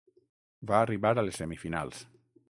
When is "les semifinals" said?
1.27-2.01